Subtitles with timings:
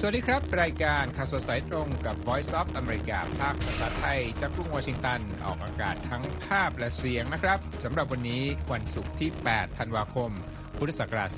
[0.00, 8.42] สวัสดีครับ รายการข่าวสดสายตรงกับ Voice of America ภาคภาษาไทยจากกรุงวอชิงตัน ออกอากาศทั้งภาพและเสียงนะครับสำหรับวันนี้
[8.72, 10.30] วันศุกร์ที่ 8 ธันวาคม
[10.76, 11.30] พุทธศักราช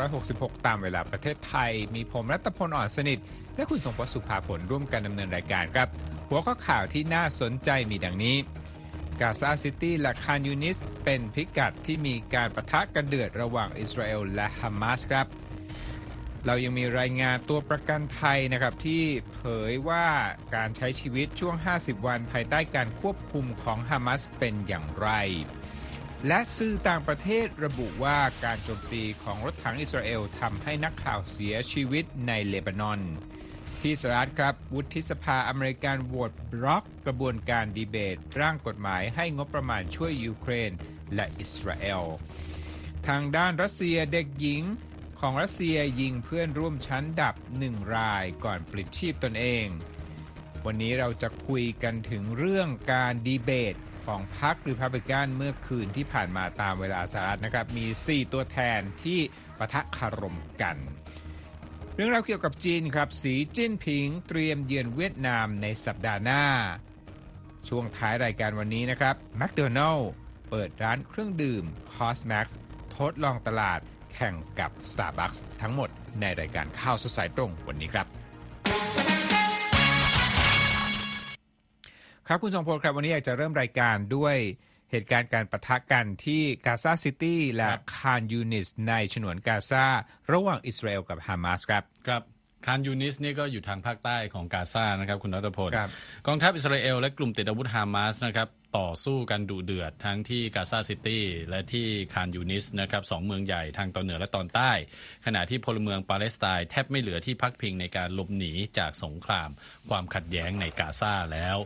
[0.00, 3.18] 2566 ตามเวลาประเทศไทย มีผมรัตพลอ่อนสนิท
[3.56, 5.88] และคุณทรงพจน์ สุภาผลร่วมกันดำเนินรายการครับ
[6.28, 8.36] หัวข้อข่าวที่น่าสนใจมีดังนี้
[9.20, 15.28] กาซาซิตี้และคานยูนิสเป็นพิกัดที่มีการปะทะกันเดือดระหว่างอิสราเอลและฮามาสครับ
[16.46, 19.02] เรายังมีรายงานตัวประกันไทยนะครับที่
[19.34, 20.06] เผยว่า
[20.54, 25.08] การใช้ชีวิตช่วง 50 วันภายใต้การควบคุมของฮามาสเป็นอย่างไร
[26.28, 33.00] และสื่อต่างประเทศระบุว่าการโจมตีของรถถังอิสราเอลทำให้นักข่าวเสียชีวิตในเลบานอน
[33.80, 40.70] ที่สหรัฐครับ วุฒิสภาอเมริกันโหวตบล็อกกระบวนการดีเบต ร่างกฎหมายให้งบประมาณช่วยยูเครน
[41.14, 42.02] และอิสราเอล
[43.08, 44.62] ทางด้านรัสเซียเด็กหญิง
[45.26, 49.66] ของรัสเซียยิงเพื่อนร่วมชั้นดับหนึ่งรายก่อนปลิดชีพตนเอง
[50.66, 53.74] วันนี้เราจะคุยกันถึงเรื่องการดีเบต
[54.06, 59.20] ของพรรครีพับลิกันเมื่อคืนที่ผ่านมาตามเวลาสหรัฐนะครับ มี 4 ตัวแทนที่
[59.58, 60.76] ประทะคารมกัน
[61.94, 66.44] เรื่องราวเกี่ยวกับจีนครับ สีจิ้นผิงเตรียมเยือนเวียดนามในสัปดาห์หน้า
[67.68, 70.10] ช่วงท้ายรายการวันนี้นะครับแมคโดนัลล์
[70.50, 72.46] เปิดร้านเครื่องดื่ม CosMc's
[72.96, 73.80] ทดลองตลาด
[74.14, 75.88] แข่งกับ Starbucks ทั้งหมด
[76.20, 78.06] ในรายการข่าวสดสายตรงวันนี้ครับ
[82.26, 84.36] ครับคุณทรงพจน์ครับ วันนี้อยากจะเริ่มรายการด้วย
[84.90, 89.84] เหตุการณ์การปะทะกันที่กาซาซิตี้และคานยูนิสในฉนวนกาซา
[90.32, 92.22] ระหว่างอิสราเอลกับฮามาสครับครับ
[92.66, 95.90] คานยูนิสนี่ก็อยู่ทางภาคใต้ของกาซานะครับคุณรัตพลครับ
[96.26, 98.48] กองทัพอิสราเอลและกลุ่มติดอาวุธฮามาสนะครับ
[98.78, 104.70] ต่อสู้กันดุเดือดทั้งที่กาซาซิตี้และที่คานยูนิสนะครับสองเมืองใหญ่ทางตอนเหนือและตอนใต้
[105.26, 109.50] ขณะที่พลเมืองปาเลสไตน์แทบไม่เหลือที่พักพิงในการหลบหนีจากสงคราม
[109.90, 111.58] ความขัดแย้งในกาซาแล้ว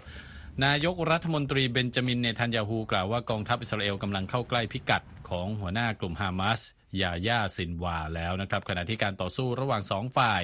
[0.66, 6.60] นายกรัฐมนตรีเบนจามินเนทันยาฮูกล่าวว่ากองทัพอิสราเอลกำลังเข้าใกล้พิกัดของหัวหน้ากลุ่มฮามาส
[7.02, 10.42] ยาห์ยาซินวาร์แล้วนะครับขณะที่การต่อสู้ระหว่างสองฝ่าย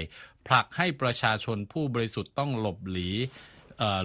[0.48, 3.10] ผลักให้ประชาชนผู้บริสุทธิ์ต้องหลบหลี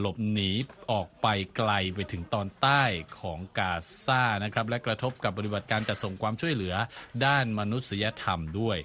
[0.01, 0.50] หลบหนี
[0.91, 2.83] ออกไปไกลไปถึงตอนใต้
[3.19, 3.73] ของกา
[4.05, 6.75] ซานะครับ และกระทบกับปฏิบัติการจัดส่งความช่วยเหลือ
[7.25, 8.77] ด้านมนุษยธรรมด้วย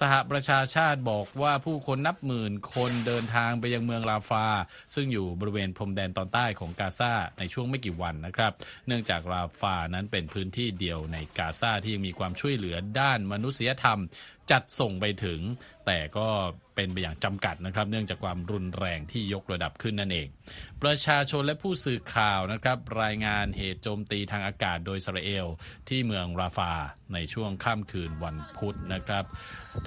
[0.00, 4.46] สหประชาชาติบอกว่าผู้คนนับหมื่นคนเดินทางไปยังเมืองลาฟา
[4.94, 8.52] ซึ่งอยู่บริเวณพรมแดนตอนใต้ของกาซาในช่วงไม่กี่วันนะครับ
[8.86, 14.00] เนื่องจากลาฟานั้นเป็นพื้นที่เดียวในกาซาที่ยังมีความช่วยเหลือด้านมนุษยธรรม
[14.52, 15.40] จัดส่งไปถึง
[15.86, 16.28] แต่ก็
[16.74, 20.28] เป็นไปอย่างจำกัดนะครับ เนื่องจากความรุนแรงที่ยกระดับขึ้นนั่นเอง
[20.82, 25.46] ประชาชนและผู้สื่อข่าวนะครับ รายงานเหตุโจมตีทางอากาศโดยอิสราเอล
[25.88, 26.72] ที่เมืองราฟา
[27.14, 29.24] ในช่วงค่ำคืนวันพุธนะครับ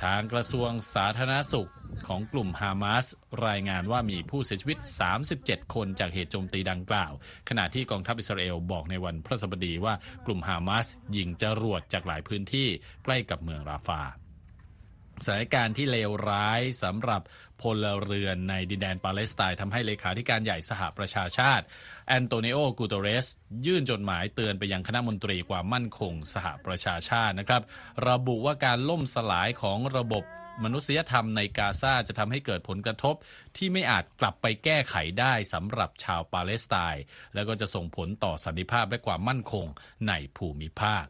[0.03, 1.69] ทางกระทรวงสาธารณสุข
[2.07, 3.05] ของกลุ่มฮามาส
[3.47, 4.77] รายงานว่ามีผู้เสียชีวิต
[5.25, 7.11] 37 คนจากเหตุโจมตีดังกล่าว
[7.49, 9.93] ขณะที่กองทัพอิสราเอลบอกในวันพฤหัสบดีว่า
[10.25, 10.87] กลุ่มฮามาส
[11.17, 12.67] ยิงจรวดจากหลายพื้นที่
[13.03, 14.01] ใกล้กับเมืองราฟา
[15.23, 17.21] สถานการณ์ที่เลวร้ายสำหรับ
[17.61, 21.65] พลเรือนในดินแดนปาเลสไตน์ทำให้เลขาธิการใหญ่สหประชาชาติ
[22.07, 23.27] แอนโตนิโอ กูเตเรส
[23.65, 27.61] ยื่นจดหมายเตือนไปยังคณะมนตรีความมั่นคงสหประชาชาตินะครับ
[28.09, 30.23] ระบุว่าการล่มสลายของระบบ
[30.63, 33.15] มนุษยธรรมในกาซาจะทำให้เกิดผลกระทบ
[33.57, 37.03] ที่ไม่อาจกลับไปแก้ไขได้สำหรับชาวปาเลสไตน์
[37.33, 39.65] แล้วก็จะส่งผลต่อสันติภาพและความมั่นคง
[40.07, 41.05] ในภูมิภาค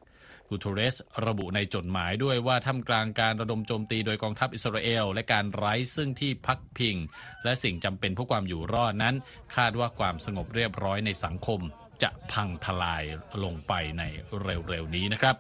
[0.50, 0.96] กูเทเรส
[1.28, 6.96] ระบุในจดหมายด้วยว่าท่ามกลางการระดมโจมตีโดยกองทัพอิสราเอล และการไร้ซึ่งที่พักพิง
[7.44, 9.16] และสิ่งจำเป็นเพื่อความอยู่รอดนั้น
[9.56, 11.62] คาดว่าความสงบเรียบร้อยในสังคม
[12.04, 13.04] จะพังทลาย
[13.44, 14.04] ลงไปใน
[14.42, 15.36] เร็วๆนี้นะครับ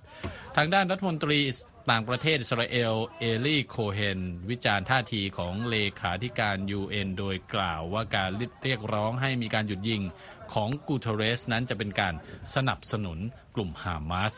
[0.56, 1.40] ทางด้านรัฐมนตรี
[1.92, 8.30] ต่างประเทศอิสราเอล เอลี่โคเฮน วิจารณ์ท่าทีของเลขาธิการ UN โดยกล่าวว่าการ
[8.64, 10.02] เรียกร้องให้มีการหยุดยิง
[10.54, 12.14] ของกูเทเรสนั้นจะเป็นการ
[12.56, 13.20] สนับสนุน
[13.56, 14.34] กลุ่มฮามาส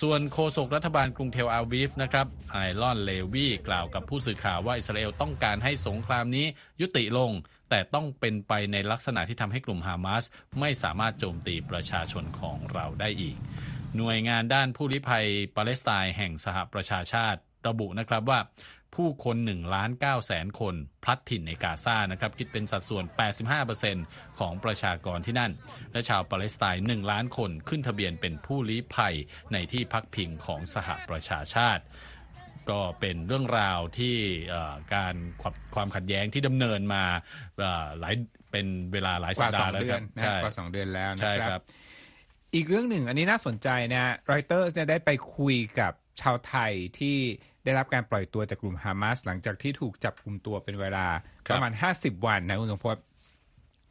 [0.00, 6.46] ส่วนโฆษกรัฐบาลกรุงเทลอาวีฟนะครับไอลอนเลวีกล่าวกับผู้สื่อข่าวว่าอิสราเอลต้องการให้สงครามนี้
[6.80, 7.30] ยุติลง
[7.70, 10.24] แต่ต้องเป็นไปในลักษณะที่ทำให้กลุ่มฮามาส
[10.60, 13.36] ไม่สามารถโจมตีประชาชนของเราได้อีก
[13.96, 15.26] หน่วยงานด้านผู้ลี้ภัย
[15.56, 18.38] ปาเลสไตน์แห่งสหประชาชาติระบุนะครับว่า
[18.94, 20.74] ผู้คน1ล้าน9แสนคน
[21.04, 23.04] พลัดถิ่นในกาซานะครับคิดเป็นสัดส่วน
[23.72, 25.52] 85%ของประชากรที่นั่น
[25.92, 29.14] และชาวปาเลสไตน์1ล้านคนขึ้นทะเบียนเป็นผู้ลี้ภัย
[29.52, 31.82] ในที่พักพิงของสหประชาชาติ
[32.70, 34.16] ก็เป็นเรื่องราวที่
[34.50, 37.04] เอ่อการความความขัดแย้งที่ดำเนินมา
[37.58, 38.14] เอ่อหลาย
[38.50, 41.62] เป็นเวลาหลายกสัปว่าสดาองห์แล้วเดืคอรันบนะใช่กว่าสองเดือนแล้วนะใช่คครัรับบ
[42.54, 47.18] อีกเรื่องหนึ่งอันนี้น่าสนใจนะรอยเตอร์เนี่ยได้ไปคุยกับชาวไทยที่
[47.64, 51.06] ได้รับการปล่อยตัวจากกลุ่มฮามาสหลังจากที่ถูกจับกลุ่มตัวเป็นเวลา
[51.50, 52.96] ประมาณ 50 วันนะคุณสมพศ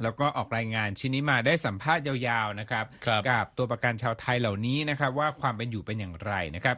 [0.04, 6.78] แล้วก็ออกรายงานชิ้นนี้มาได้สัมภาษณ์ยาวๆนะครับครับกับตัวประกันชาวไทยเหล่านี้นะครับว่าความเป็นอยู่เป็นอย่างไรนะครับ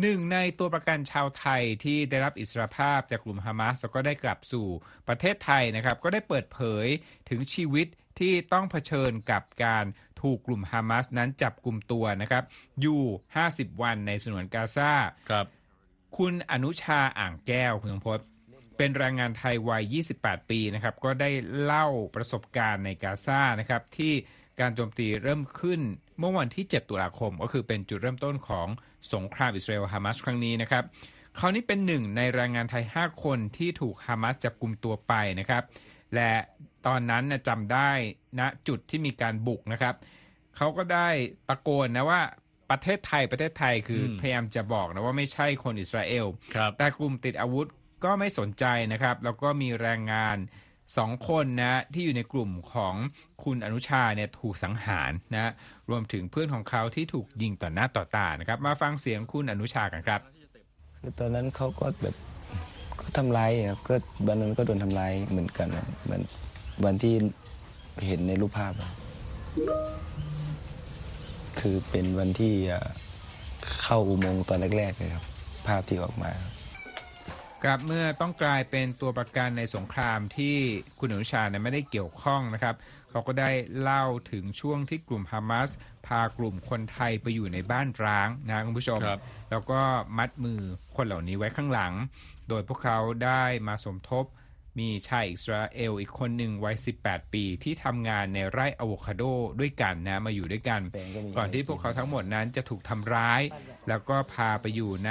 [0.00, 4.66] หนึ่งในตัวประกันชาวไทยที่ได้รับอิสรภาพจากกลุ่มฮามาสแล้วก็ได้กลับสู่
[5.08, 6.86] ประเทศไทยนะครับ ก็ได้เปิดเผย
[7.28, 7.86] ถึงชีวิต
[8.18, 9.84] ที่ต้องเผชิญกับการ
[10.22, 12.44] ถูกกลุ่มฮามาสนั้นจับกลุ่มตัวนะครับ
[12.80, 13.02] อยู่
[13.42, 14.92] 50 วันในสนวนกาซา
[15.30, 15.46] ครับ
[16.18, 18.18] คุณอนุชาอ่างแก้วคุณสมพศ
[18.76, 21.30] เป็นแรงงานไทยวัย 28 ปีนะครับ ก็ได้
[21.62, 24.12] เล่าประสบการณ์ในกาซานะครับ ที่
[24.60, 25.80] การโจมตีเริ่มขึ้น
[26.18, 28.68] เมื่อวันที่ 7 ตุลาคม ก็คือเป็นจุดเริ่มต้นของ
[29.14, 30.84] สงครามอิสราเอลฮามาสครั้งนี้นะครับ
[31.36, 35.62] เขานี่เป็นหนึ่งในแรงงานไทย 5 คนที่ถูกฮามาสจับกลุ่มตัวไปนะครับ
[36.14, 36.32] และ
[36.86, 37.90] ตอนนั้นนะจำได้
[38.40, 39.94] ณจุดที่มีการบุกนะครับ
[40.56, 41.08] เขาก็ได้
[41.48, 42.22] ตะโกนนะว่า
[42.70, 47.66] ประเทศไทยประเทศไทยคืออมพยายามจะบอกนะว่าไม่ใช่คนอิสราเอลครับแต่กลุ่มติดอาวุธ
[48.04, 50.36] ก็ไม่สนใจนะครับ แล้วก็มีแรงงาน
[50.98, 52.94] สองคนนะที่อยู่ในกลุ่มของ
[53.44, 55.52] คุณอนุชาเนี่ยถูกสังหารนะ
[55.90, 60.20] รวมถึงเพื่อนของเขาที่ถูกยิงต่อหน้าต่อตานะครับ มาฟังเสียงคุณอนุชากันครับ
[61.00, 62.14] คือตอนนั้นเขาก็แบบ
[63.00, 63.94] ก็ทำร้ายครับก็
[64.26, 66.22] วันนั้นก็โดนทำร้ายเหมือนกันครับเหมือน
[66.84, 67.14] วันที่
[68.06, 68.90] เห็นในรูปภาพอะ
[71.60, 72.88] คือเป็นวันที่อ่า
[73.82, 75.24] เข้าอุโมงค์ตอนแรกๆเลยครับ
[75.66, 76.52] ภาพที่ออกมาครับ
[77.64, 80.56] ครับเมื่อต้องกลายเป็นตัวประกันในสงครามที่
[80.98, 82.74] คุณอนุชาเนี่ยไม่ได้เกี่ยวข้องนะครับ
[83.10, 83.50] เขาก็ได้
[83.80, 85.70] เล่าถึงช่วงที่กลุ่มฮามาส
[86.06, 89.20] พากลุ่มคนไทยไปอยู่ในบ้านร้างนะคุณผู้ชมครับ
[89.50, 89.80] แล้วก็
[90.18, 90.60] มัดมือ
[90.96, 91.92] คนเหล่านี้ไว้ข้างหลัง
[92.48, 94.24] โดยพวกเขาได้มาสมทบ
[94.78, 99.22] มีชายอิสราเอลอีกคนหนึ่งวัย 18 ปี ที่ทำงานในไร่อะโวคาโด
[99.60, 103.42] ด้วยกันนะมาอยู่ด้วยกันแปลงก็มีก่อนที่พวกเขาทั้งหมดนั้นจะถูกทำร้าย
[103.88, 105.10] แล้วก็พาไปอยู่ใน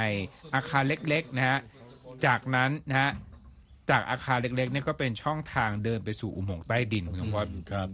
[0.54, 1.58] อาคารเล็กๆนะฮะ
[2.26, 3.10] จากนั้นนะฮะ
[3.90, 7.88] จากอาคารเล็กๆเนี่ยก็เป็นช่องทางเดินไปสู่อุโมงค์ใต้ดินคุณสมพศครับ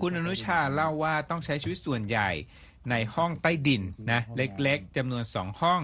[0.00, 2.30] คุณอนุชาเล่าว่าต้องใช้ชีวิตส่วนใหญ่
[2.90, 5.80] ในห้องใต้ดินนะเล็กๆจำนวนสองห้อง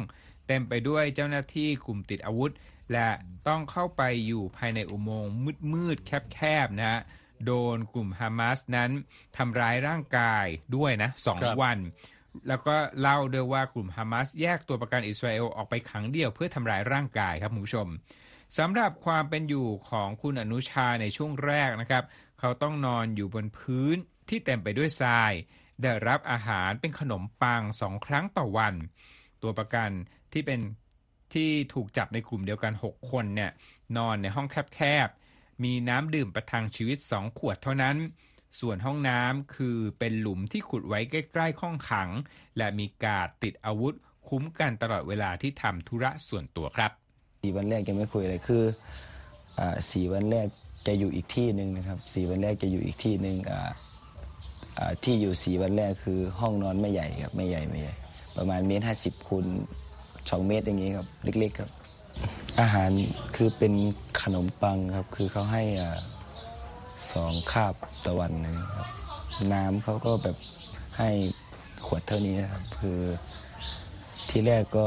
[0.47, 2.53] เต็มไปด้วยเจ้าหน้าที่กลุ่มติดอาวุธ
[2.93, 3.09] และ
[3.49, 5.33] ต้องเข้าไปอยู่ภายในอุโมงค์
[5.73, 7.01] มืดๆแคบๆนะฮะ
[7.47, 8.91] โดนกลุ่มฮามาสนั้น
[9.37, 10.47] ทำร้ายร่างกาย
[10.77, 11.79] ด้วยนะสองครับวัน
[12.49, 17.89] แล้วก็เล่าด้วยว่ากลุ่มฮามาสแยกตัวประกันอิสราเอลออกไปขังเดี่ยวเพื่อทำร้ายร่างกายครับคุณผู้ชม
[18.59, 22.05] สำหรับความเป็นอยู่ของคุณอนุชาในช่วงแรกนะครับ
[22.41, 23.97] เขาต้องนอนอยู่บนพื้น
[24.29, 25.33] ที่เต็มไปด้วยทราย
[25.83, 28.75] ได้รับอาหารเป็นขนมปังสองครั้งต่อวัน
[29.43, 29.91] ตัวประกัน
[30.33, 30.61] ที่เป็น
[31.35, 33.51] ที่ถูกจับในกลุ่มเดียวกัน 6 คนเนี่ย
[33.97, 37.97] นอนในห้องแคบๆ มีน้ำดื่มประทังชีวิต 2 ขวดเท่านั้น
[38.61, 42.09] ส่วนห้องน้ำคือเป็นหลุมที่ขุดไว้ใกล้ๆห้องขัง
[42.57, 43.95] และมีกาดติดอาวุธ
[44.29, 46.91] คุ้มกันตลอดเวลาที่ทำธุระส่วนตัวครับ
[47.43, 48.65] สี่วันแรกจะไม่คุยอะไรคือ
[49.59, 50.47] อ่าสี่วันแรก
[50.87, 53.71] จะอยู่อีกที่หนึ่งนะครับสี่วันแรกจะอยู่อีกที่หนึ่งอ่า
[54.79, 57.95] อ่าที่อยู่สี่วันแรกคือห้องนอนไม่ใหญ่ครับไม่ใหญ่ไม่ใหญ่
[58.37, 59.47] ประมาณเมตรห้าสิบคูณ
[60.31, 61.71] สองเมตรอย่างนี้ครับ เล็กๆครับ
[62.61, 62.91] อาหาร
[63.37, 63.73] คือเป็น
[64.23, 65.99] ขนมปังครับ คือเขาให้อ่า
[67.13, 67.75] สองคาบ
[68.05, 68.89] ต่อวันนะครับ
[69.53, 70.37] น้ำเขาก็แบบ
[70.99, 71.11] ให้
[71.87, 73.01] ขวดเท่านี้นะครับ คือ
[74.31, 74.87] ที่แรกก็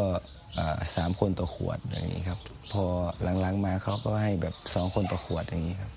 [0.58, 2.40] อ่าสามคนต่อขวดอย่างนี้ครับ
[2.72, 2.84] พอ
[3.42, 5.92] หลังๆมาเขาก็ให้แบบสองคนต่อขวดอย่างนี้ครับ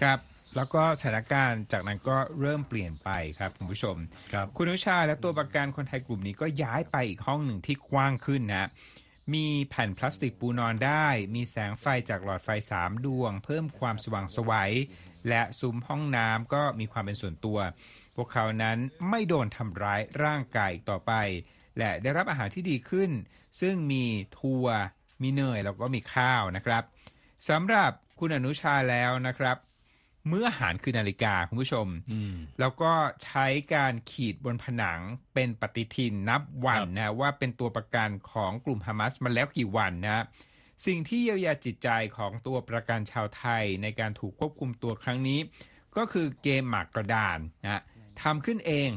[0.00, 0.18] ครับ
[0.56, 3.96] แล้วก็สถานการณ์จากนั้นก็เริ่มเปลี่ยนไปครับคุณผู้ชม
[4.32, 8.68] ครับคุณอนุชาและตัวประกันคนไทยกลุ่มนี้ก็ย้ายไปอีกห้องหนึ่งที่กว้างขึ้นนะ
[9.34, 14.72] มีแผ่นพลาสติกปูนอนได้ มีแสงไฟจากหลอดไฟสามดวง เพิ่มความสว่างไสวัย
[15.28, 17.58] และซุ้มห้องน้ำก็มีความเป็นส่วนตัว
[18.16, 18.78] พวกเขานั้น
[19.08, 21.12] ไม่โดนทำร้ายร่างกายอีกต่อไป
[21.78, 23.10] และได้รับอาหารที่ดีขึ้น
[23.60, 24.04] ซึ่งมี
[24.38, 24.66] ถั่ว
[25.22, 26.82] มีเนยแล้วก็มีข้าวนะครับ
[27.48, 29.56] สำหรับคุณอนุชาแล้วนะครับ
[30.28, 32.92] เมื่อหารคือนาฬิกาคุณผู้ชมอืมแล้วก็
[33.24, 35.00] ใช้การขีดบนผนัง
[35.34, 40.24] เป็นปฏิทินนับวันครับนะว่าเป็นตัวประกันของกลุ่มฮามาสมาแล้วกี่วันนะ
[40.86, 45.40] สิ่งที่เยียวยาจิตใจของตัวประกันชาวไทยในการถูกควบคุมตัวครั้งนี้
[45.96, 47.82] ก็คือเกมหมากกระดานนะ
[48.22, 48.88] ทำขึ้นเอง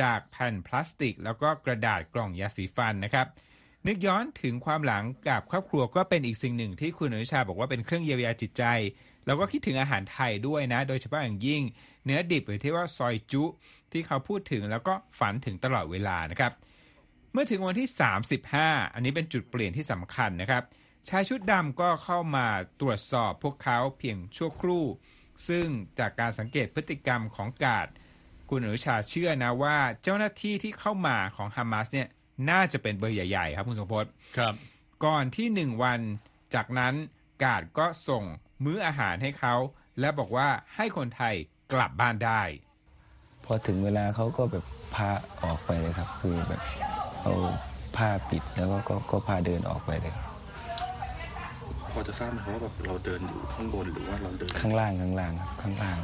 [0.00, 3.26] จากแผ่นพลาสติก แล้วก็กระดาษกล่องยาสีฟันนะครับ
[3.86, 8.64] นึกย้อนถึงความหลังกับครอบครัวก็เป็นอีกสิ่งหนึ่งที่คุณอนุชาบอกว่าเป็นเครื่องเยียวยาจิตใจ
[9.26, 11.62] แล้วก็คิดถึงอาหารไทยด้วยนะ โดยเฉพาะอย่างยิ่ง
[12.04, 13.44] เนื้อดิบหรือที่ว่าซอยจุ
[13.92, 16.52] ที่เขาพูดถึงแล้วก็ฝันถึงตลอดเวลานะครับ
[17.32, 17.88] เมื่อถึงวันที่
[18.42, 20.62] 35 อันนี้เป็นจุดเปลี่ยนที่สำคัญนะครับ
[21.08, 22.46] ชายชุดดำก็เข้ามา
[22.80, 24.84] ตรวจสอบพวกเขาเพียงชั่วครู่
[25.48, 25.66] ซึ่ง
[25.98, 27.88] จากการสังเกตพฤติกรรมของกาด
[28.50, 32.08] คุณอนุชาเชื่อนะว่าเจ้าหน้าที่ที่เข้ามาของฮามาสเนี่ย
[32.50, 34.06] น่าจะเป็นเบอร์ใหญ่ ๆ ครับคุณสมพศ
[34.38, 34.54] ครับ
[35.04, 36.00] ก่อนที่หนึ่งวัน
[36.54, 36.94] จากนั้น
[37.44, 38.24] กาดก็ส่ง
[38.64, 39.54] มื้ออาหารให้เขา
[40.00, 41.34] และบอกว่าให้คนไทย
[41.72, 42.42] กลับบ้านได้
[43.44, 45.08] พอถึงเวลาเขาก็แบบพา
[45.42, 46.62] ออกไปเลยครับ คือแบบ
[47.22, 47.32] เอา
[47.96, 50.26] ผ้าปิดแล้วก็ก็ก็พาเดินออกไปเลยครับ
[51.92, 55.98] พอจะทราบไหมครับว่าแบบเราเดินอยู่ข้างบนหรือว่าเราเดินข้างล่างข้างล่างครับข้างล่าง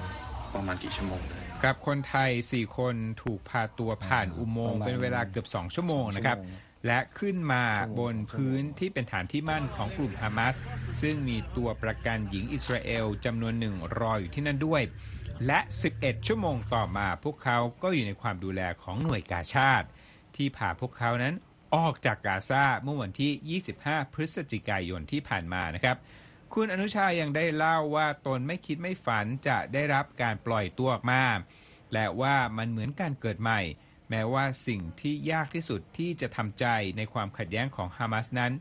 [0.54, 10.56] ประมาณกี่ชั่วโมงได้ครับคนไทย 4 คนถูกพาตัวผ่านอุโมงค์ประมาณเป็นเวลาเกือบ 2 ชั่วโมงนะครับสองชั่วโมง และขึ้นมาชั่วโมงบนพื้นที่เป็นฐานที่มั่นของกลุ่มฮามาส
[11.00, 14.82] ซึ่งมีตัวประกันหญิงอิสราเอลจำนวนหนึ่งรออยู่ที่นั่นด้วย
[15.46, 15.60] และ
[15.92, 19.86] 11 ชั่วโมงต่อมาพวกเขาก็อยู่ในความดูแลของหน่วยกาชาติ
[20.36, 21.34] ที่พาพวกเขานั้น
[21.74, 25.96] ออกจากกาซาเมื่อวันที่ 25 พฤศจิกายนที่ผ่านมานะครับ
[26.54, 31.22] คุณอนุชายังได้เล่าว่าตนไม่คิดไม่ฝันจะได้รับการปล่อยตัวออกมา
[31.92, 33.60] และว่ามันเหมือนการเกิดใหม่
[34.14, 36.66] แม้ว่าสิ่งที่ยากที่สุดที่จะทำใจ
[36.96, 38.52] ในความขัดแย้งของฮามาสนั้น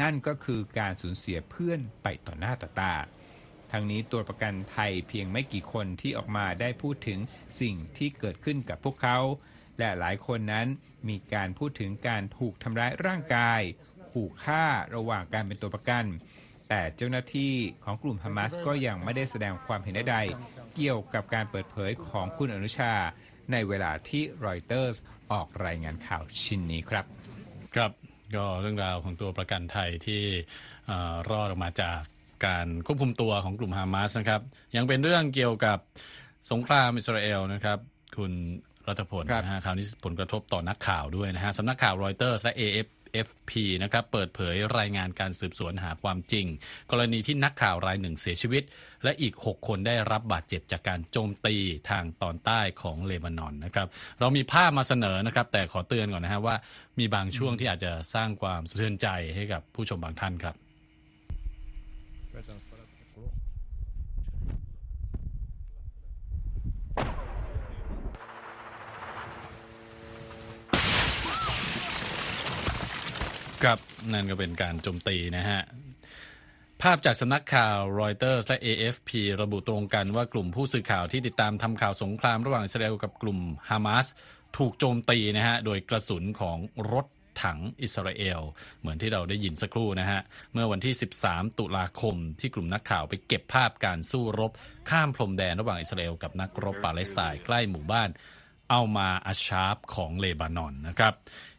[0.00, 2.94] นั่นก็คือการสูญเสียเพื่อนไปต่อหน้าต่อตา
[3.72, 7.18] ทั้งนี้ตัวประกันไทยเพียงไม่กี่คนที่ออกมาได้พูดถึง
[7.60, 9.18] สิ่งที่เกิดขึ้นกับพวกเขา
[9.78, 10.66] และหลายคนนั้น
[11.08, 13.60] มีการพูดถึงการถูกทำร้ายร่างกาย
[14.10, 16.04] ขู่ฆ่าระหว่างการเป็นตัวประกัน
[16.68, 22.94] แต่เจ้าหน้าที่ของกลุ่มฮามาสก็ยังไม่ได้แสดงความเห็นใดๆเกี่ยวกับการเปิดเผยของคุณอนุชา
[23.52, 24.96] ในเวลาที่รอยเตอร์ส
[25.32, 27.04] ออกรายงานข่าวชิ้นนี้ครับ
[27.74, 27.92] ครับ
[28.36, 30.22] ก็เรื่องราวของตัวประกันไทยที่
[30.86, 32.00] เอ่อรอดออกมาจาก
[32.46, 34.40] การควบคุมตัวของกลุ่มฮามาสนะครับ
[34.76, 35.78] ยังเป็นเรื่องเกี่ยวกับ
[36.50, 37.78] สงครามอิสราเอลนะครับ
[38.16, 38.32] คุณ
[38.88, 42.88] รัฐพลครับนะฮะคราวนี้ผลกระทบต่อนักข่าวด้วยนะฮะสำนักข่าวรอยเตอร์และ AFP
[43.82, 46.46] นะครับเปิดเผยรายงานการสืบสวนหาความจริง
[46.90, 48.62] กรณีที่นักข่าวรายหนึ่งเสียชีวิต
[49.04, 51.56] และอีก 6 คนได้รับบาดเจ็บจากการโจมตี
[51.90, 53.86] ทางตอนใต้ของเลบานอนนะครับ
[54.20, 56.56] เรามีภาพมาเสนอนะครับแต่ขอเตือนก่อนนะฮะว่า
[56.98, 60.54] มีบางช่วงที่อาจจะสร้างความสะเทือนใจให้กับผู้ชมบางท่านครับ
[73.64, 73.78] ครับ
[74.12, 75.60] นั่นก็เป็นการโจมตีนะฮะ
[76.82, 79.10] ภาพจากสำนักข่าวรอยเตอร์และ AFP
[79.42, 83.38] ระบุตรงกันว่ากลุ่มผู้สื่อข่าวที่ติดตามทำข่าวสงครามระหว่างอิสราเอลกับกลุ่ม
[83.70, 84.06] ฮามาส
[84.56, 86.58] ถูกโจมตีนะฮะโดยกระสุนของ
[86.92, 87.06] รถ
[87.42, 88.40] ถังอิสราเอล
[88.80, 90.20] เหมือนที่เราได้ยินสักครู่นะฮะ
[90.52, 90.94] เมื่อวันที่
[91.26, 94.52] 13 ตุลาคมที่กลุ่มนักข่าวไปเก็บภาพการสู้รบ
[94.90, 98.08] ข้ามพรมแดนระหว่างอิสราเอลกับนักรบปาเลสไตน์ใกล้หมู่บ้าน
[98.74, 101.14] เอามาอาชาบของเลบานอนนะครับ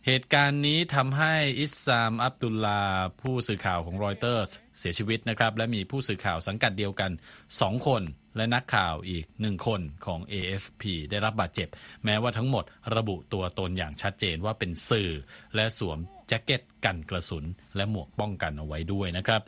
[0.06, 2.82] เหตุการณ์นี้ทำให้อิสซาม อับดุลลา
[3.22, 7.12] ผู้สื่อข่าวของรอยเตอร์สเสียชีวิตนะครับ และมีผู้สื่อข่าวสังกัดเดียวกัน
[7.50, 8.04] 2 คน
[8.38, 11.70] และนักข่าวอีก 1 คนของ AFP ได้รับบาดเจ็บ
[12.06, 12.64] แม้ว่าทั้งหมด
[12.96, 15.12] ระบุตัวตนอย่างชัดเจนว่าเป็นสื่อ
[15.56, 19.42] และสวมแจ็คเก็ตกันกระสุน และหมวกป้องกันเอาไว้ด้วยนะครับ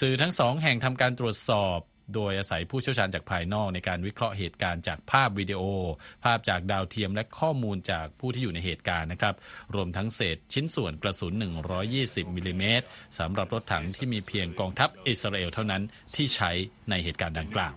[0.00, 1.78] สื่อทั้งสองแห่งทำการตรวจสอบ
[2.14, 5.62] โดยอาศัยผู้เชี่ยวชาญจากภายนอกในการวิเคราะห์เหตุการณ์จากภาพวิดีโอ
[6.24, 9.34] ภาพจากดาวเทียมและข้อมูลจากผู้ที่อยู่ในเหตุการณ์นะครับ
[9.74, 11.34] รวมทั้งเศษชิ้นส่วนกระสุน
[11.84, 12.86] 120 มิลลิเมตร
[13.18, 15.82] สำหรับรถถังที่มีเพียงกองทัพอิสราเอลเท่านั้น
[16.14, 16.50] ที่ใช้
[16.90, 17.74] ในเหตุการณ์ดังกล่าว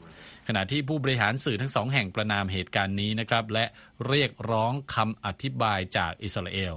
[0.47, 3.65] ขณะที่ผู้บริหารสื่อทั้งสองแห่งประนามเหตุการณ์นี้นะครับและ
[4.07, 6.75] เรียกร้องคำอธิบายจากอิสราเอล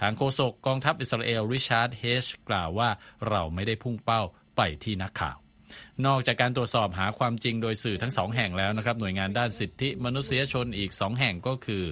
[0.00, 2.90] ทางโฆษกกองทัพอิสราเอล ริชาร์ดเฮชกล่าวว่า
[3.28, 4.22] เราไม่ได้พุ่งเป้า
[4.56, 5.36] ไปที่นักข่าว
[6.06, 11.84] นอกจากการตรวจสอบหาความจริงโดยสื่อทั้งสองแห่งแล้วนะครับ หน่วยงานด้านสิทธิมนุษยชนอีกสองแห่งก็คือ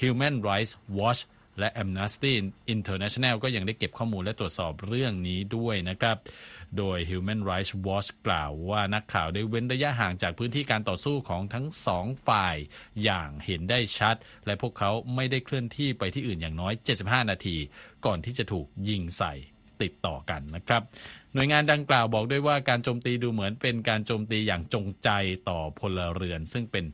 [0.00, 1.22] Human Rights Watch
[1.58, 2.32] และ Amnesty
[2.74, 6.16] International ก็ยังได้เก็บข้อมูลและตรวจสอบเรื่องนี้ด้วยนะครับ
[6.78, 12.56] โดย Human Rights Watch กล่าวว่านักข่าวได้เว้นระยะห่างจากพื้นที่การต่อสู้ของทั้งสองฝ่าย
[13.02, 14.16] อย่างเห็นได้ชัด
[14.46, 17.56] และพวกเขาไม่ได้เคลื่อนที่ไปที่อื่นอย่างน้อย 75 นาที
[18.06, 19.34] ก่อนที่จะถูกยิงใส่
[19.82, 20.82] ติดต่อกันนะครับ
[21.34, 25.10] หน่วยงานดังกล่าวบอกด้วยว่าการโจมตีดูเหมือนเป็นการโจมตีอย่างจงใจ
[25.48, 26.84] ต่อพลเรือน ซึ่งเป็น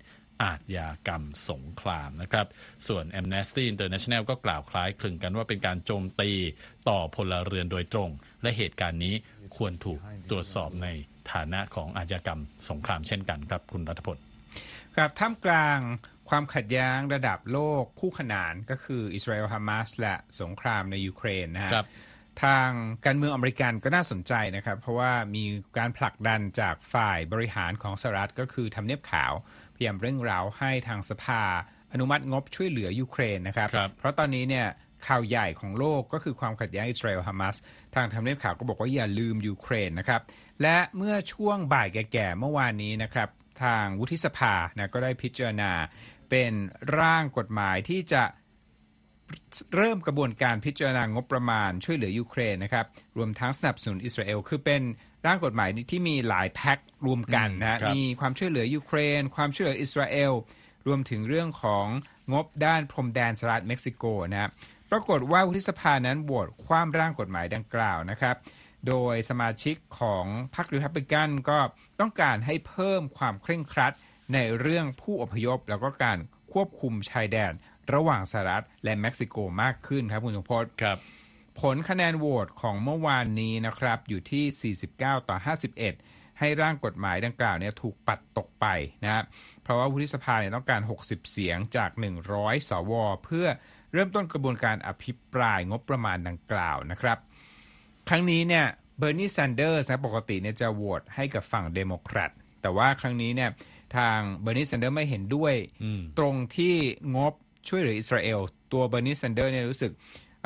[0.42, 2.46] อาทยากรรมสงครามนะครับ
[2.86, 6.30] ส่วน Amnesty International ก็กล่าวคล้ายคลึงกันว่าเป็นการโจมตี
[6.88, 8.10] ต่อพลเรือนโดยตรง
[8.42, 9.14] และเหตุการณ์นี้
[9.56, 10.00] ควรถูก
[10.30, 10.88] ตรวจสอบใน
[11.32, 14.18] ฐานะของอาชญากรรมสงครามเช่นกันครับ คุณรัฐพล
[14.96, 15.78] ครับท่ามกลาง
[16.28, 21.88] ความขัดแย้งระดับโลกคู่ขนานก็คืออิสราเอลฮามาสและสงครามในยูเครนนะฮะครับ
[22.42, 22.68] ทาง
[23.06, 25.44] การเมืองอเมริกันก็น่าสนใจนะครับ เพราะว่ามี
[25.78, 29.32] การผลักดันจากฝ่ายบริหารของสหรัฐก็คือทำเนียบขาว
[29.74, 31.42] พยายามเร่งเร้าให้ทางสภา
[31.92, 34.66] อนุมัติงบช่วยเหลือยูเครนนะครับครับเพราะตอนนี้เนี่ย
[35.06, 37.56] ข่าวใหญ่ของโลกก็คือความขัดแย้งอิสราเอลฮามาส
[37.94, 40.20] ทางทำเนียบขาวก็บอกว่าอย่าลืมยูเครนนะครับ
[40.62, 43.28] และเมื่อช่วงบ่ายแก่ๆเมื่อวานนี้นะครับ
[43.62, 45.70] ทางวุฒิสภานะก็ได้พิจารณา
[46.30, 46.52] เป็น
[47.00, 48.22] ร่างกฎหมายที่จะ
[49.76, 52.86] เริ่มกระบวนการพิจารณางบประมาณช่วยเหลือยูเครนนะครับ
[53.18, 54.82] รวมทั้งสนับสนุนอิสราเอลคือเป็น
[55.26, 60.32] ร่างกฎหมายที่มีหลายแพ็ครวมกันนะครับมีความช่วยเหลือยูเครน ความช่วยเหลืออิสราเอล
[60.86, 61.86] รวมถึงเรื่องของ
[62.32, 64.50] งบด้านพรมแดนสหรัฐเม็กซิโกนะครับ
[64.90, 68.36] ปรากฏว่าวุฒิสภานั้นโหวตคว่ำร่างกฎหมายดังกล่าวนะครับ
[68.88, 70.24] โดยสมาชิกของ
[70.54, 71.58] พรรครีพับลิกันก็
[72.00, 73.92] ต้องการให้เพิ่มความเคร่งครัด
[74.34, 76.18] ในเรื่องผู้อพยพ แล้วก็การ
[76.52, 77.52] ควบคุมชายแดน
[77.94, 80.98] ระหว่างสหรัฐและเม็กซิโกมากขึ้นครับคุณทรงพจน์ครับ
[81.60, 85.36] ผลคะแนนโหวตของเมื่อวานนี้นะครับ อยู่ที่ 49 ต่อ
[85.86, 88.66] 51 ให้ร่างกฎหมายดังกล่าวเนี่ยถูกปัดตกไป
[89.04, 89.24] นะครับ
[89.62, 91.90] เพราะว่าวุฒิสภาเนี่ยต้องการ 60 เสียงจาก
[92.30, 92.92] 100 สว
[93.24, 93.46] เพื่อ
[93.92, 97.18] เริ่มต้นกระบวนการอภิปรายงบประมาณดังกล่าวนะครับ
[98.08, 98.64] ครั้งนี้เนี่ย
[98.98, 102.30] เบอร์นีแซนเดอร์สนะปกติเนี่ยจะโหวตให้กับฝั่งเดโมแครต
[102.62, 103.50] แต่ว่าครั้งนี้เนี่ย
[103.96, 106.74] ทางเบอร์นีแซนเดอร์ไม่เห็นด้วยอืมตรงที่
[107.16, 107.34] งบ
[107.68, 108.40] ช่วยเหลืออิสราเอล
[108.72, 109.92] ตัวเบอร์นีแซนเดอร์เนี่ยรู้สึก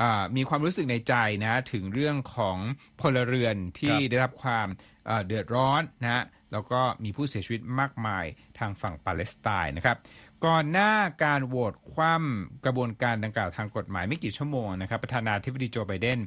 [0.00, 2.58] อ่ามีความรู้สึกในใจนะถึงเรื่องของ
[3.00, 4.66] พลเรือนที่ครับได้รับความ
[5.06, 8.24] เอ่อเดือดร้อนนะแล้วก็มีผู้เสียชีวิตมากมาย
[8.58, 9.96] ทางฝั่งปาเลสไตน์นะครับ
[10.46, 10.92] ก่อนหน้า
[11.24, 16.18] การโหวตคว่ำกระบวนการดังกล่าวทางกฎหมายไม่กี่ชั่วโมงนะครับ ประธานาธิบดีโจไบเดน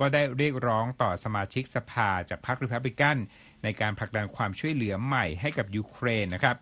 [0.00, 3.16] ก็ได้เรียกร้องต่อสมาชิกสภาจากพรรครีพับลิกัน
[3.62, 6.56] ในการผลักดันความช่วยเหลือใหม่ให้กับยูเครนนะครับ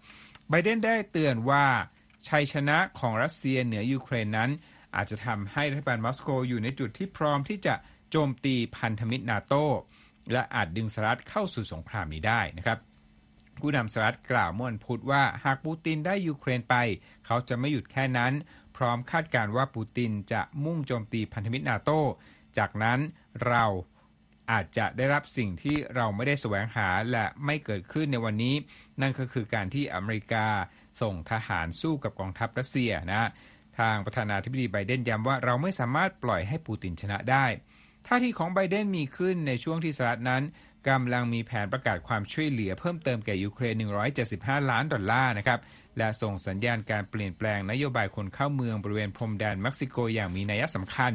[0.50, 1.64] ไบเดนได้เตือนว่า
[2.28, 4.50] ชัยชนะของรัสเซียเหนือยูเครนนั้น
[4.96, 7.74] อาจจะทำให้รัฐบาลมอสโกอยู่ในจุดที่พร้อมที่จะ
[8.10, 9.54] โจมตีพันธมิตรนาโต
[10.32, 12.78] และอาจดึงสหรัฐเข้าสู่สงครามนี้ได้นะครับ
[13.60, 16.74] ผู้นำสหรัฐกล่าวเมื่อวันพุธว่าหากปูตินได้ยูเครนไป
[17.26, 18.32] เขาจะไม่หยุดแค่นั้น
[18.76, 21.90] พร้อมคาดการณ์ว่าปูตินจะมุ่งโจมตีพันธมิตรนาโต
[22.58, 22.98] จากนั้น
[23.46, 23.64] เรา
[24.50, 28.54] อาจจะได้รับสิ่งที่เราไม่ได้แสวงหาและไม่เกิดขึ้นในวันนี้
[29.00, 30.46] นั่นก็คือการที่อเมริกา
[31.02, 33.30] ส่งทหารสู้กับกองทัพรัสเซียนะ
[33.78, 37.46] ทางประธานาธิบดีไบเดนย้ำว่าเราไม่สามารถปล่อยให้ปูตินชนะได้
[38.06, 40.42] ท่าทีของไบเดนมีขึ้นในช่วงที่สหรัฐนั้น
[40.88, 43.74] กำลังมีแผนประกาศความช่วยเหลือเพิ่มเติมแก่ยูเครน
[44.22, 45.60] 175 ล้านดอลลาร์นะครับ
[45.98, 51.12] และส่งสัญญาณการเปลี่ยนแปลงนโยบายคนเข้าเมืองบริเวณพรมแดนเม็กซิโกอย่างมีนัยสำคัญ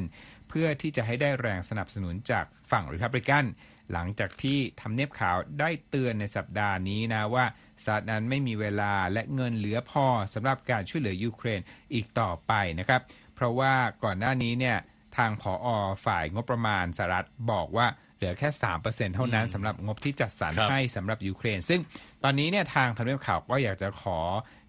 [0.49, 3.45] เพื่อที่จะให้ได้แรงสนับสนุนจากฝั่งริพับลิกัน
[3.93, 7.45] หลังจากที่ทำเนียบขาวได้เตือนในสัปดาห์นี้นะว่า
[7.83, 11.61] สหรัฐนั้นไม่มีเวลาและเงินเหลือพอสำหรับการช่วยเหลือยูเครน
[11.93, 13.01] อีกต่อไปนะครับ
[13.35, 14.77] เพราะว่าก่อนหน้านี้เนี่ย
[15.17, 15.67] ทางผออ
[16.05, 18.49] ฝ่ายงบประมาณสหรัฐบอกว่าเหลือแค่
[18.81, 21.81] 3%เท่านั้นสำหรับงบที่จัดสรรครับให้สำหรับยูเครน ซึ่ง
[22.23, 24.19] ตอนนี้เนี่ยทางทำเนียบข่าวก็อยากจะขอ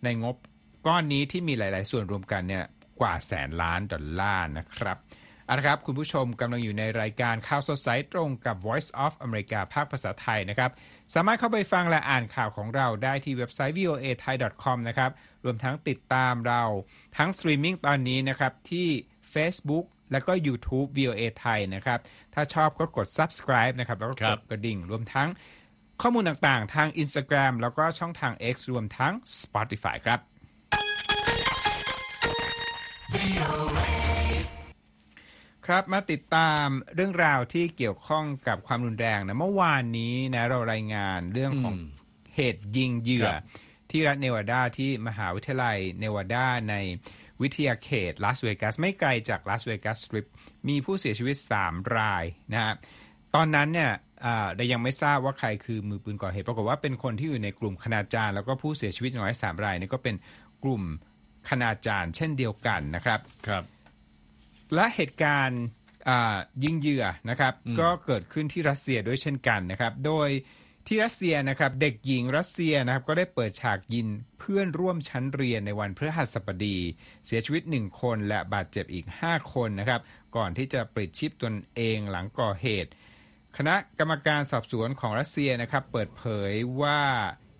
[0.04, 0.36] ในงบ
[0.86, 2.64] ก้อนนี้ที่มีหลาย ๆ ส่วนรวมกันเนี่ย
[3.00, 4.96] กว่าแสนล้านดอลลาร์นะครับ
[5.50, 10.70] เอาละครับ คุณผู้ชมกำลังอยู่ในรายการข่าวสดสายตรงกับ Voice of America ภาคภาษาไทยนะครับ
[11.14, 15.10] สามารถเข้าไปฟังและอ่านข่าวของเราได้ที่เว็บไซต์ voa thai com นะครับ
[15.44, 16.62] รวมทั้งติดตามเรา
[17.18, 18.88] ทั้งสตรีมมิ่งตอนนี้นะครับที่
[19.34, 21.98] Facebook แล้วก็ YouTube VOA ไทยนะครับ
[22.34, 25.28] ถ้าชอบก็กด subscribe นะครับ แล้วก็ครับกดกระดิ่ง รวมทั้ง
[26.02, 30.16] ข้อมูลต่างๆ ทาง Instagram แล้วก็ช่องทาง X รวมทั้ง Spotify ครั
[34.16, 34.19] บ
[35.70, 43.42] ครับมาติดตามเรื่องราวที่เกี่ยวข้องกับความรุนแรงนะเมื่อวานนี้นะเรารายงานเรื่องของอืมเหตุยิงเหยื่อครับ
[43.90, 46.74] ที่รัฐเนวาดาที่มหาวิทยาลัยเนวาดาใน
[47.42, 50.26] วิทยาเขตลาสเวกัสไม่ไกลจากลาสเวกัสสตริป
[50.68, 52.72] มีผู้เสียชีวิต 3 รายนะฮะ
[53.34, 53.90] ตอนนั้นเนี่ย
[54.24, 60.14] อ่าเรายังไม่ทราบว่าใครคือมือปืนก่อเหตุปรากฏว่าเป็นคนที่อยู่ในกลุ่มคณาจารย์แล้วก็ผู้เสียชีวิตอย่างน้อยสามรายนี่ก็เป็น
[60.64, 60.82] กลุ่ม
[61.48, 63.64] คณาจารย์เช่นเดียวกันนะครับครับ
[64.74, 65.62] และเหตุการณ์
[66.08, 70.28] อ่ายิงเหยื่อนะครับอืมก็เกิดขึ้นที่รัสเซียด้วยเช่นกันนะครับ โดย
[70.86, 74.06] ที่รัสเซียนะครับเด็กหญิงรัสเซียนะครับก็ได้เปิดฉากยิง
[74.38, 76.78] เพื่อนร่วมชั้นเรียนในวันพฤหัสบดี
[77.26, 80.00] เสียชีวิต 1 คนและบาดเจ็บอีก 5 คนนะครับ
[80.36, 82.90] ก่อนที่จะปลิดชีพตนเองหลังก่อเหตุ
[83.56, 86.52] คณะกรรมการสอบสวนของรัสเซียนะครับ เปิดเผย
[86.82, 87.02] ว่า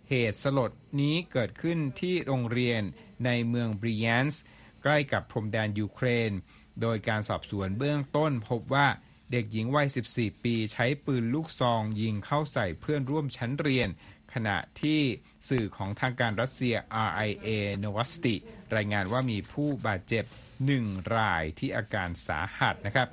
[0.08, 0.70] เหตุสลด
[1.00, 2.82] นี้เกิดขึ้นที่โรงเรียน
[3.24, 4.42] ในเมืองบริแยนส์
[4.82, 6.32] ใกล้กับพรมแดนยูเครน
[6.80, 8.86] โดยการสอบสวนเบื้องต้นพบว่า
[9.32, 13.88] เด็กหญิงวัย 14 ปีใช้ปืนลูกซองยิงเข้าใส่เพื่อนร่วมชั้นเรียน
[14.34, 15.00] ขณะที่
[15.48, 16.74] สื่อของทางการรัสเซีย
[17.08, 17.48] RIA
[17.82, 18.34] Novosti
[18.76, 20.24] รายงานว่ามีผู้บาดเจ็บ
[20.66, 20.84] หนึ่ง
[21.16, 23.08] รายที่อาการสาหัสนะครับ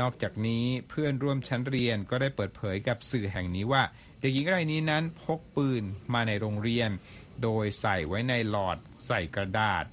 [0.00, 3.82] นอกจากนี้เพื่อนร่วมชั้นเรียนก็ได้เปิดเผยกับสื่อแห่งนี้ว่า
[4.20, 5.82] เด็กหญิงรายนี้นั้นพกปืน
[6.14, 6.90] มาในโรงเรียน
[7.42, 9.84] โดยใส่ไว้ในหลอดใส่กระดาษ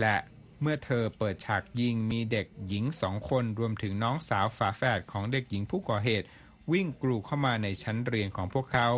[0.00, 0.16] และ
[0.60, 6.26] เมื่อเธอเปิดฉากยิงมีเด็กหญิงสองคนรวมถึงน้องสาวฝาแฝดของเด็กหญิงผู้ก่อเหตุ
[6.72, 8.88] วิ่งกรูเข้ามาในชั้นเรียนของพวกเขา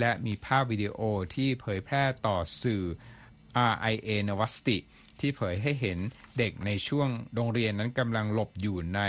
[0.00, 0.98] และมีภาพวิดีโอ
[1.34, 2.82] ที่เผยแพร่ต่อสื่อ
[3.72, 4.76] RIA Novosti
[5.20, 5.98] ที่เผยให้เห็น
[6.38, 9.00] เด็กในช่วงโรงเรียนนั้นกำลังหลบอยู่ใน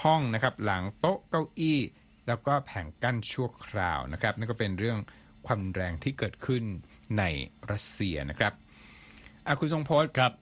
[0.00, 1.80] ห้องนะครับหลังโต๊ะเก้าอี้
[2.26, 4.98] แล้วก็แผงกั้นชั่วคราวนะครับนั่นก็เป็นเรื่อง
[5.46, 6.64] ความแรงที่เกิดขึ้น
[7.18, 7.22] ใน
[7.70, 8.52] รัสเซียนะครับ
[9.46, 10.32] อะคุณทรงพจน์ครับ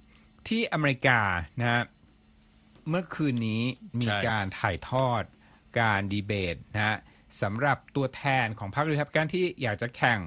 [0.49, 1.21] ที่อเมริกา
[1.61, 1.83] นะฮะ
[2.89, 3.63] เมื่อคืนนี้
[4.01, 5.23] มีใช่การถ่ายทอด
[5.81, 6.97] การดีเบตนะฮะ
[7.43, 10.21] สำหรับตัวแทนของพรรครีพับลิกันที่อยากจะแข่ง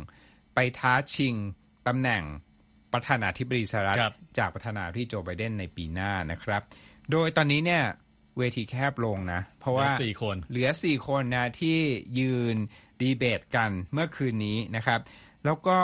[0.53, 1.35] ไปท้าชิง
[1.87, 2.23] ตำแหน่ง
[2.93, 6.61] ประธานาธิบดีสหรัฐครับจากประธานาธิบดีโจไบเดนในปีหน้านะครับ
[7.11, 7.83] โดยตอนนี้เนี่ย
[8.37, 11.79] เวทีแคบลงนะ เพราะว่าเหลือสี่คน เหลือ4คนนะที่
[12.19, 12.55] ยืน
[13.01, 14.99] ดีเบตกันเมื่อคืนนี้นะครับ
[15.45, 15.79] แล้วก็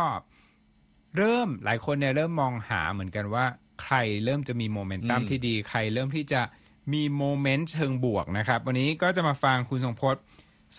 [1.18, 3.46] เริ่มหลายคนเนี่ยเริ่มมองหาเหมือนกันว่า
[3.84, 6.42] ใครเริ่มจะมีโมเมนตัมอืมที่ดีใครเริ่มที่จะ
[6.94, 10.24] มีโมเมนต์เชิงบวกนะครับ วันนี้ก็จะมาฟังคุณทรงพจน์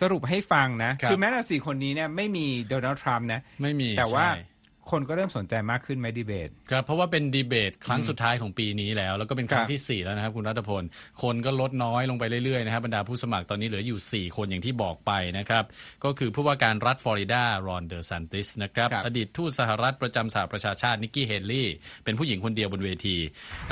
[0.01, 4.41] สรุปให้ฟังนะครับอแม้แต่สี่คนนี้เนี่ยไม่มีโดนัลด์ทรัมป์นะ ไม่มีแต่ว่าใช่
[4.90, 10.83] คนก็เริ่มสนใจมากขึ้นไหมดีเบตครับเพราะว่าเป็นดีเบตครั้งสุดท้ายของปีนี้แล้ว แล้วก็เป็นครั้งครับที่ 4 แล้วนะครับคุณรัตพล
[11.23, 15.64] คนก็ลดน้อยลงไปเรื่อยๆนะครับบรรดาผู้สมัครตอนนี้เหลืออยู่ 4 คนอย่างที่บอกไปนะครับ
[16.05, 21.69] ก็คือผู้ว่าการรัฐฟลอริดารอนเดอร์ซันติสนะครับครับอดีตทูตสหรัฐประจำสหประชาชาตินิกกี้เฮลลี่
[22.05, 23.16] เป็นผู้หญิงคนเดียวบนเวที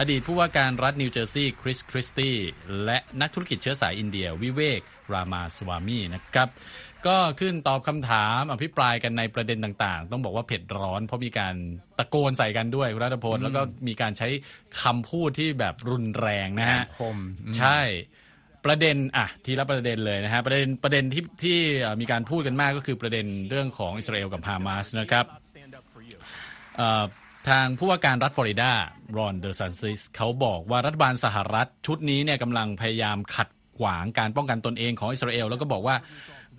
[0.00, 2.36] อดีตผู้ว่าการรัฐนิวเจอร์ซีย์คริสคริสตี้
[2.84, 6.48] และนักธุรกิจเชื้อสายอินเดียวิเวกรามาสวามีนะครับ
[7.06, 11.54] ก็ขึ้นตอบคำถามอภิปรายกันในประเด็นต่างๆ ต้องบอกว่าเผ็ดร้อนเพราะมีการ
[11.98, 14.28] ตะโกนใส่กันด้วยคุณรัตพลแล้วก็มีการใช้
[14.82, 17.80] คำพูดที่แบบรุนแรงนะฮะครับอืมใช่
[18.64, 25.24] ประเด็นอะทีละประเด็นเลยนะฮะประเด็นประเด็นที่ที่เอ่อมีการพูดกันมากก็คือประเด็นเรื่องของอิสราเอลกับฮามาสนะครับ
[26.76, 27.04] เอ่อ
[27.48, 28.72] ทางผู้ว่าการรัฐฟลอริดา
[29.16, 35.96] รอนเดอร์ซันซิสเขาบอกว่ารัฐบาลสหรัฐชุดนี้เนี่ยกำลังพยายามขัดขวางการป้องกันตนเองของอิสราเอลแล้วก็บอกว่า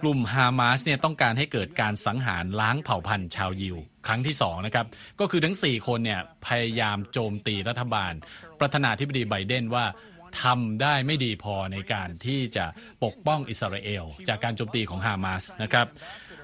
[0.02, 4.86] กลุ่มฮามาสเนี่ยต้องการให้เกิดการสังหารล้างเผ่าพันธุ์ชาวยิว ครั้งที่สองนะครับ
[5.20, 8.14] ก็คือทั้ง 4 คนเนี่ยพยายามโจมตีรัฐบาล
[8.60, 9.86] ประธานาธิบดีไบเดนว่า
[10.44, 12.66] ทำได้ไม่ดีพอในการที่จะ
[13.04, 15.88] ปกป้องอิสราเอล จากการโจมตีของฮามาสนะครับ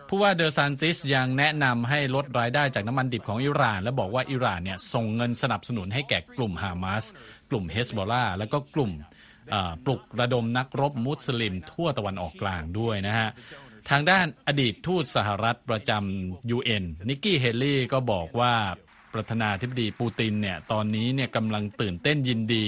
[0.10, 7.04] ผู้ว่าเดอซานติสยังแนะนำให้ลดรายได้จากน้ำมันดิบของอิหร่าน และบอกว่าอิหร่านเนี่ยส่งเงินสนับสนุนให้แก่กลุ่มฮามาส
[7.50, 8.92] กลุ่มเฮสบอลาและก็กลุ่ม
[9.86, 13.30] ปลุกระดมนักรบมุสลิมทั่วตะวันออกกลางด้วยนะฮะ
[13.90, 18.54] ทางด้านอดีตทูตสหรัฐประจำ UN นิกกี้เฮลลี่ก็บอกว่า
[19.14, 22.68] ประธานาธิบดีปูตินเนี่ยตอนนี้เนี่ยกำลังตื่นเต้นยินดี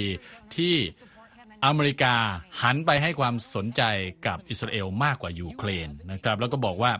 [0.56, 0.74] ที่
[1.66, 2.14] อเมริกา
[2.62, 3.82] หันไปให้ความสนใจ
[4.26, 6.92] กับอิสราเอลมากกว่ายูเครนนะครับแล้วก็บอกว่า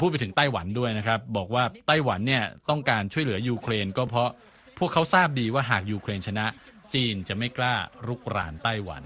[0.00, 4.30] พูดไปถึงไต้หวันด้วยนะครับ บอกว่าไต้หวันเนี่ยต้องการช่วยเหลือยูเครนก็เพราะ
[4.78, 6.46] พวกเขาทราบดีว่าหากยูเครนชนะ
[6.94, 7.74] จีนจะไม่กล้า
[8.06, 9.02] รุกรานไต้หวัน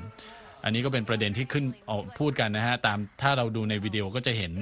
[0.64, 4.52] อันนี้ก็เป็นประเด็นที่ขึ้นมาพูดกันนะฮะตามถ้าเราดูในวิดีโอก็จะเห็น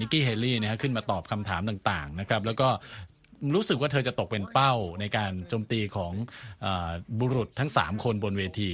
[0.00, 2.68] นิกกี้เฮลลี่นะฮะขึ้นมาตอบคำถามต่างๆนะครับแล้วก็
[3.54, 6.12] รู้สึกว่าเธอจะตกเป็นเป้าในการโจมตีของ
[6.64, 6.66] อ
[7.18, 8.70] บุรุษทั้ง 3 คนบนเวที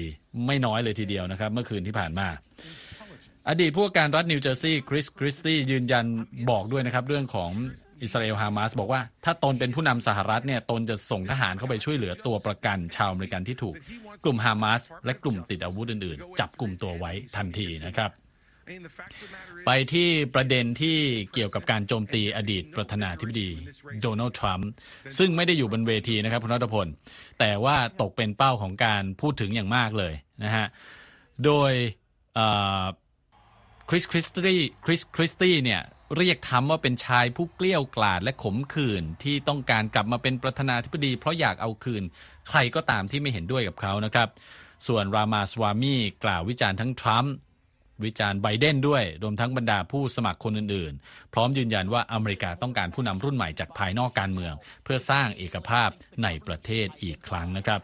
[0.46, 2.28] ไม่น้อยเลยทีเดียวนะครับ เมื่อคืนที่ผ่านมา
[3.48, 6.04] อดีตผู้ว่าการรัฐนิวเจอร์ซีย์คริสคริสตี้ยืนยัน
[6.50, 7.50] บอกด้วยนะครับ เรื่องของ
[8.02, 13.74] อิสราเอลฮามาสบอกว่าถ้าตนเป็นผู้นำสหรัฐเนี่ยตนจะส่งทหารเข้าไปช่วยเหลือตัวประกันชาวอเมริกันที่ถูก
[14.24, 18.12] กลุ่มฮามาสและกลุ่มติดอาวุธอื่นๆ จับกลุ่มตัวไว้ทันทีนะครับ
[19.66, 20.96] ไปที่ประเด็นที่
[21.32, 23.50] เกี่ยวกับการโจมตีอดีตประธานาธิบดี
[24.00, 24.70] โดนัลด์ทรัมป์
[25.18, 26.86] ซึ่งไม่ได้อยู่บนเวทีนะครับคุณรัตพล
[27.38, 30.66] แต่ว่าตกเป็นเป้าของการพูดถึงอย่างมากเลยนะฮะ
[31.44, 31.72] โดย
[33.88, 35.82] คริสคริสตี้คริสคริสตี้เนี่ย
[36.16, 42.02] เรียกทำว่าเป็นชายผู้เกลี้ยวกล่อดและขมขื่นที่ต้องการกลับมาเป็นประธานาธิบดี เพราะอยากเอาคืน
[42.48, 44.28] ใครก็ตามที่ไม่เห็นด้วยกับเขานะครับ
[44.86, 47.34] ส่วนรามาสวามีกล่าววิจารณ์ทั้งทรัมป์
[48.04, 55.90] วิจารณ์ไบเดนด้วย รวมทั้งบรรดาผู้สมัครคนอื่นๆ พร้อมยืนยันว่าอเมริกาต้องการผู้นำรุ่นใหม่จากภายนอกการเมือง เพื่อสร้างเอกภาพ
[56.22, 57.80] ในประเทศอีกครั้งนะครับ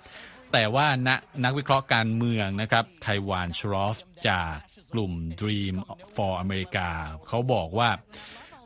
[0.53, 3.97] แต่ว่านักนักวิเคราะห์การเมืองนะครับไทวานชรอฟ
[4.29, 4.55] จาก
[4.93, 5.75] กลุ่ม Dream
[6.17, 6.89] for America
[7.29, 7.89] เขาบอกว่า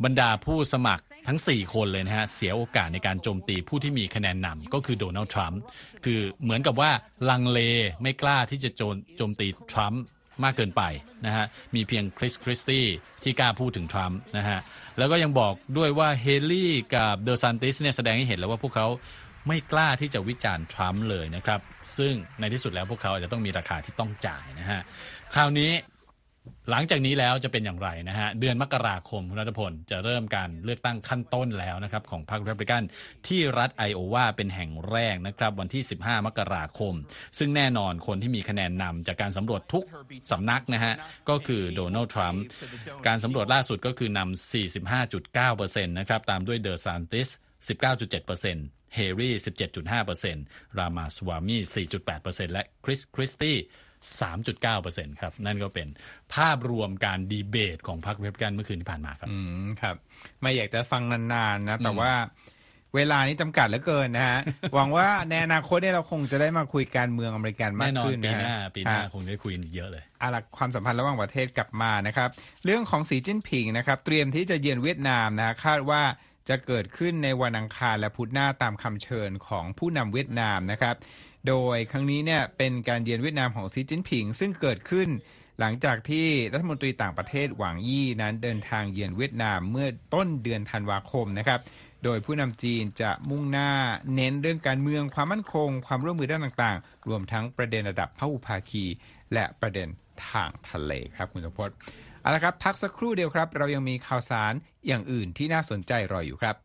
[0.05, 5.61] บรรดาผู้สมัครทั้ง 4 คนเลยนะฮะ เสียโอกาสในการโจมตีผู้ที่มีคะแนนนำก็คือโดนัลด์ทรัมป์
[6.05, 6.91] คือเหมือนกับว่า
[7.31, 7.61] ลังเล
[8.03, 10.03] ไม่กล้าที่จะโจมโจมตีทรัมป์
[10.45, 10.83] มากเกินไป
[11.27, 12.87] นะฮะ มีเพียงคริสคริสตี้
[13.23, 14.59] ที่กล้าพูดถึงทรัมป์นะฮะ
[14.99, 18.87] แล้วก็ยังบอกด้วยว่าเฮลี่กับเดอซันติสเนี่ยแสดงให้เห็นแล้วว่าพวกเขา
[19.49, 21.61] ไม่กล้าที่จะวิจารณ์ทรัมป์เลยนะครับ
[21.99, 24.81] ซึ่งในที่สุดแล้วพวกเขาอาจจะต้องมีราคาที่ต้องจ่ายนะฮะ
[25.35, 25.71] คราวนี้
[26.71, 32.83] หลังจากนี้แล้วจะเป็นอย่างไรนะฮะ เดือนมกราคมคุณรัตพล จะเริ่มการเลือกตั้งขั้นต้นแล้วนะครับ ของพรรครีพับลิกัน
[33.27, 36.95] ที่รัฐไอโอวาเป็นแห่งแรกนะครับ วันที่ 15 มกราคม
[37.39, 39.85] ซึ่งแน่นอนคนที่มีคะแนนนำจากการสำรวจทุก
[40.31, 40.95] สำนักนะฮะ
[41.29, 42.43] ก็คือโดนัลด์ทรัมป์
[43.07, 44.53] การสำรวจล่าสุดก็คือนำ
[44.97, 47.29] 45.9%นะครับ ตามด้วยเดอซานติส
[47.69, 49.35] 19.7%เฮเฮรี่
[50.07, 51.57] 17.5%รามาสวามี
[52.07, 53.57] 4.8%และคริสคริสตี้
[54.05, 55.89] 3.9%ครับ นั่นก็เป็น
[56.35, 59.97] ภาพรวมการดีเบตของพรรคเรปกันเมื่อคืนที่ผ่านมาครับ อืมครับ
[60.41, 62.13] ไม่อยากจะฟังนานๆนะ แต่ว่า
[62.97, 64.41] เวลานี้จำกัดเหลือเกินนะฮะ
[64.75, 72.29] หวังว่าในอนาคตเนี่ยเราคงจะได้มาคุยการเมืองอเมริกันมากแน่นอนขึ้นปีนะหน้าฮะปีหน้าฮะคงได้คุยกันเยอะเลยอาลักความสัมพันธ์ระหว่างประเทศกลับมานะครับ
[72.65, 76.03] เรื่องของสีจิ้นผิงนะครับ เตรียมที่จะเยือนเวียดนามนะคาดว่า
[76.49, 80.95] จะเกิดขึ้นในวันอังคารและพุธหน้าตามคำเชิญของผู้นำเวียดนามนะครับ
[81.49, 85.09] โดยครั้งนี้เนี่ยเป็นการเยือนเวียดนามของสีจิ้นผิง ซึ่งเกิดขึ้น
[85.61, 91.61] หลังจากที่รัฐมนตรีต่างประเทศหวังยี่นั้นเดินทางเยือนเวียดนามเมื่อต้นเดือนธันวาคมนะครับ
[92.05, 93.71] โดยผู้นำจีนจะมุ่งหน้า
[94.15, 98.85] เน้นเรื่องการเมืองความมั่นคง ความร่วมมือด้านต่างๆ รวมทั้งประเด็นระดับพหุภาคี
[99.35, 99.89] และประเด็น
[100.31, 101.71] ทางทะเลครับคุณสมพศ
[102.21, 104.53] เอาละครับ พักสักครู่เดียวครับ เรายังมีข่าวสาร
[104.87, 106.57] อย่างอื่นที่น่าสนใจรออยู่ครับ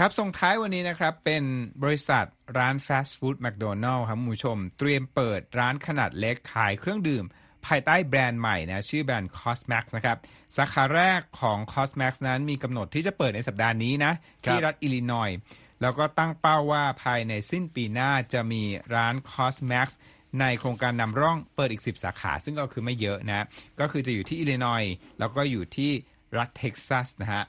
[0.00, 1.44] ครับ ส่งท้ายวันนี้นะครับ เป็น
[1.82, 2.24] บริษัท
[2.58, 7.24] ร้านฟาสต์ฟู้ดแมคโดนัลล์ครับคุณผู้ชม เตรียมเปิดร้านขนาดเล็กขายเครื่องดื่ม
[7.66, 10.16] ภายใต้แบรนด์ใหม่นะชื่อแบรนด์ Cosmax นะครับ
[10.56, 14.12] สาขาแรกของ Cosmax นั้นมีกำหนดที่จะเปิดในสัปดาห์นี้นะ
[14.44, 15.38] ที่รัฐอิลลินอยส์
[15.82, 18.62] แล้วก็ตั้งเป้าว่าภายในสิ้นปีหน้าจะมี
[18.94, 19.88] ร้าน Cosmax
[20.40, 23.46] ในโครงการนำร่องเปิดอีก 10 สาขา ซึ่งก็คือไม่เยอะนะ
[23.80, 25.90] ก็คือจะอยู่ที่อิลลินอยส์แล้วก็อยู่ที่
[26.38, 27.42] รัฐเท็กซัสนะฮะ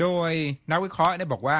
[0.00, 0.30] โดย
[0.70, 1.58] นักวิเคราะห์เนี่ยบอกว่า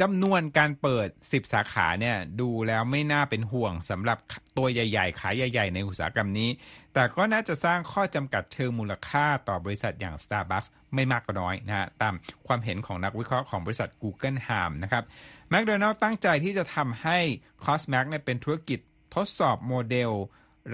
[0.00, 4.18] จำนวนการเปิด 10 สาขาเนี่ยดูแล้วไม่น่าเป็นห่วงสำหรับ
[4.56, 6.50] ตัวใหญ่ๆ ขายใหญ่ ๆ ในอุตสาหกรรมนี้
[6.94, 12.14] แต่ก็น่าจะสร้างข้อจำกัดเชิงมูลค่าต่อบริษัทอย่าง Starbucks ไม่มากก็น้อยนะฮะตาม
[12.46, 15.04] ความเห็นของนักวิเคราะห์ของบริษัท Google h a m นะครับ
[15.52, 17.18] McDonald ตั้งใจที่จะทำให้
[17.64, 18.78] Cosmax เนี่ยเป็นธุรกิจ
[19.14, 20.12] ทดสอบโมเดล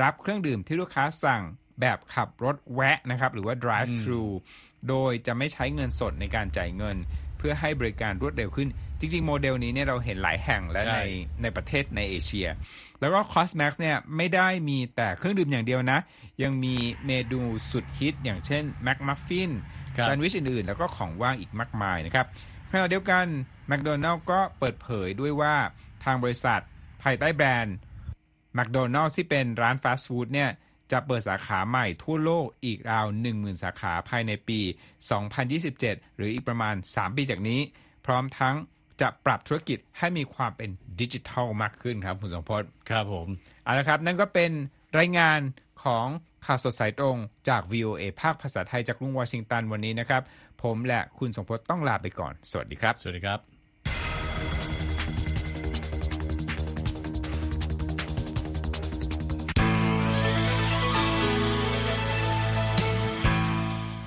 [0.03, 1.43] รับเครื่องดื่มที่ลูกค้าสั่ง
[1.81, 4.23] แบบขับรถแวะนะครับหรือว่า drive thru
[4.89, 8.69] โดยจะไม่ใช้เงินสดในการจ่ายเงินเพื่อให้บริการรวดเร็วขึ้น
[9.01, 11.01] จริง ๆ โมเดลนี้เนี่ยเราเห็นหลายแห่งและใช่ใน
[11.43, 12.49] ในประเทศในเอเชีย
[13.01, 15.99] แล้วก็ Cosmax เนี่ยไม่ได้มีแต่เครื่องดื่มอย่างเดียวนะ
[16.43, 16.77] ยังมี
[17.07, 19.51] เมนูสุดฮิต อย่างเช่น Mac Muffin
[19.97, 22.27] ครับแซนด์วิชอื่นๆ แล้วก็ของว่างอีกมากมายนะครับ
[22.71, 23.25] ขณะเดียวกัน
[23.71, 25.55] McDonald ก็เปิดเผยด้วยว่า
[26.05, 26.61] ทางบริษัท
[27.03, 27.77] ภายใต้แบรนด์
[28.55, 30.51] แมคโดนัลล์ที่เป็นร้านฟาสต์ฟู้ดเนี่ย
[30.93, 34.61] จะเปิดสาขาใหม่ทั่วโลกอีกราว 10,000 สาขาภายในปี
[35.39, 37.61] 2027 หรืออีกประมาณ 3 ปีจากนี้
[38.07, 38.55] พร้อมทั้ง
[39.01, 40.71] จะปรับธุรกิจให้มีความเป็น
[41.01, 43.29] ดิจิทัลมากขึ้นครับคุณสมพศครับผม
[43.65, 44.51] เอาละครับ นั่นก็เป็น
[44.99, 45.41] รายงาน
[45.85, 46.07] ของ
[46.47, 47.17] ข่าวสดสายตรง
[47.49, 50.23] จาก VOA ภาคภาษาไทยจากกรุงวอชิงตันวันนี้นะครับ
[50.63, 53.54] ผมและคุณสมพศต้องลาไปก่อน สวัสดีครับ สวัสดีครับ